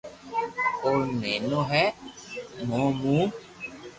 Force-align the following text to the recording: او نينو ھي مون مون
او 0.83 0.93
نينو 1.21 1.61
ھي 1.71 1.85
مون 2.69 2.89
مون 3.01 3.27